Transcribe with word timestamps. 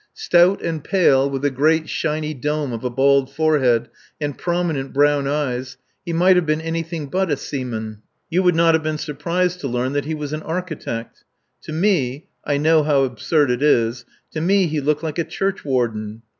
Stout 0.15 0.63
and 0.63 0.83
pale, 0.83 1.29
with 1.29 1.45
a 1.45 1.51
great 1.51 1.87
shiny 1.87 2.33
dome 2.33 2.73
of 2.73 2.83
a 2.83 2.89
bald 2.89 3.31
forehead 3.31 3.87
and 4.19 4.35
prominent 4.35 4.93
brown 4.93 5.27
eyes, 5.27 5.77
he 6.03 6.11
might 6.11 6.35
have 6.35 6.45
been 6.47 6.59
anything 6.59 7.05
but 7.05 7.29
a 7.29 7.37
seaman. 7.37 8.01
You 8.27 8.41
would 8.41 8.55
not 8.55 8.73
have 8.73 8.81
been 8.81 8.97
surprised 8.97 9.59
to 9.59 9.67
learn 9.67 9.93
that 9.93 10.05
he 10.05 10.15
was 10.15 10.33
an 10.33 10.41
architect. 10.41 11.23
To 11.65 11.71
me 11.71 12.25
(I 12.43 12.57
know 12.57 12.81
how 12.81 13.03
absurd 13.03 13.51
it 13.51 13.61
is) 13.61 14.03
to 14.31 14.41
me 14.41 14.65
he 14.65 14.81
looked 14.81 15.03
like 15.03 15.19
a 15.19 15.23
churchwarden. 15.23 16.23